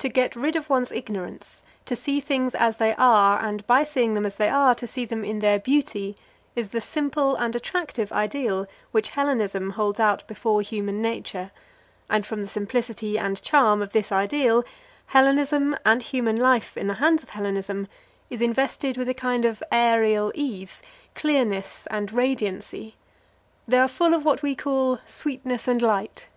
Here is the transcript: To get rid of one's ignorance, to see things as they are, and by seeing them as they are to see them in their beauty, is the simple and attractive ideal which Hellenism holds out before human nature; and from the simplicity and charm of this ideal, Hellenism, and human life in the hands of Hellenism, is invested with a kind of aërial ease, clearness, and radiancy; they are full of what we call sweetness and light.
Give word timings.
To 0.00 0.10
get 0.10 0.36
rid 0.36 0.54
of 0.54 0.68
one's 0.68 0.92
ignorance, 0.92 1.62
to 1.86 1.96
see 1.96 2.20
things 2.20 2.54
as 2.54 2.76
they 2.76 2.94
are, 2.96 3.42
and 3.42 3.66
by 3.66 3.84
seeing 3.84 4.12
them 4.12 4.26
as 4.26 4.36
they 4.36 4.50
are 4.50 4.74
to 4.74 4.86
see 4.86 5.06
them 5.06 5.24
in 5.24 5.38
their 5.38 5.58
beauty, 5.58 6.14
is 6.54 6.72
the 6.72 6.82
simple 6.82 7.36
and 7.36 7.56
attractive 7.56 8.12
ideal 8.12 8.66
which 8.92 9.08
Hellenism 9.16 9.70
holds 9.70 9.98
out 9.98 10.26
before 10.28 10.60
human 10.60 11.00
nature; 11.00 11.52
and 12.10 12.26
from 12.26 12.42
the 12.42 12.48
simplicity 12.48 13.18
and 13.18 13.40
charm 13.42 13.80
of 13.80 13.92
this 13.92 14.12
ideal, 14.12 14.62
Hellenism, 15.06 15.74
and 15.86 16.02
human 16.02 16.36
life 16.36 16.76
in 16.76 16.88
the 16.88 16.94
hands 17.00 17.22
of 17.22 17.30
Hellenism, 17.30 17.88
is 18.28 18.42
invested 18.42 18.98
with 18.98 19.08
a 19.08 19.14
kind 19.14 19.46
of 19.46 19.62
aërial 19.72 20.32
ease, 20.34 20.82
clearness, 21.14 21.88
and 21.90 22.12
radiancy; 22.12 22.94
they 23.66 23.78
are 23.78 23.88
full 23.88 24.12
of 24.12 24.22
what 24.22 24.42
we 24.42 24.54
call 24.54 24.98
sweetness 25.06 25.66
and 25.66 25.80
light. 25.80 26.28